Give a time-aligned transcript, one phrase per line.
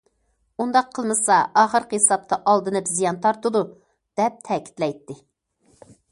[0.63, 3.61] ئۇنداق قىلمىسا ئاخىرقى ھېسابتا ئالدىنىپ زىيان تارتىدۇ،
[4.21, 5.19] دەپ تەكىتلەيتتى.